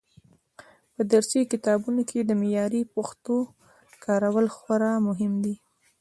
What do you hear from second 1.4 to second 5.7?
کتابونو کې د معیاري پښتو کارول خورا مهم دي.